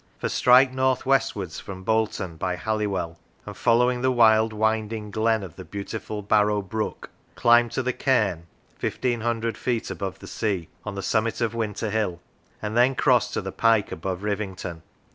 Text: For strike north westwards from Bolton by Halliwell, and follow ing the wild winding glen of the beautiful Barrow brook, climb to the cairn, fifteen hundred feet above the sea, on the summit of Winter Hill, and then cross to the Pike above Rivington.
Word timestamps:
For 0.17 0.29
strike 0.29 0.73
north 0.73 1.05
westwards 1.05 1.59
from 1.59 1.83
Bolton 1.83 2.35
by 2.35 2.55
Halliwell, 2.55 3.19
and 3.45 3.55
follow 3.55 3.91
ing 3.91 4.01
the 4.01 4.09
wild 4.09 4.51
winding 4.51 5.11
glen 5.11 5.43
of 5.43 5.57
the 5.57 5.63
beautiful 5.63 6.23
Barrow 6.23 6.63
brook, 6.63 7.11
climb 7.35 7.69
to 7.69 7.83
the 7.83 7.93
cairn, 7.93 8.47
fifteen 8.75 9.21
hundred 9.21 9.59
feet 9.59 9.91
above 9.91 10.17
the 10.17 10.25
sea, 10.25 10.69
on 10.85 10.95
the 10.95 11.03
summit 11.03 11.39
of 11.39 11.53
Winter 11.53 11.91
Hill, 11.91 12.19
and 12.63 12.75
then 12.75 12.95
cross 12.95 13.29
to 13.33 13.41
the 13.43 13.51
Pike 13.51 13.91
above 13.91 14.23
Rivington. 14.23 14.81